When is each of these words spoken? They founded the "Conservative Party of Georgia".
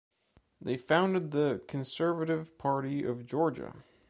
They 0.59 0.77
founded 0.77 1.29
the 1.29 1.61
"Conservative 1.67 2.57
Party 2.57 3.03
of 3.03 3.23
Georgia". 3.27 3.83